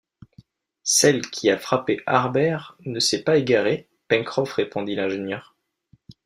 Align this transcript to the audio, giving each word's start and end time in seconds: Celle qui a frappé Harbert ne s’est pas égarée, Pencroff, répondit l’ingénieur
Celle 0.81 1.29
qui 1.29 1.51
a 1.51 1.59
frappé 1.59 1.99
Harbert 2.07 2.75
ne 2.87 2.99
s’est 2.99 3.21
pas 3.21 3.37
égarée, 3.37 3.87
Pencroff, 4.09 4.53
répondit 4.53 4.95
l’ingénieur 4.95 5.55